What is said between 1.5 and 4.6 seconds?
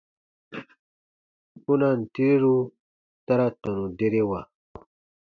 Kpunaan tireru ta ra tɔnu derewa.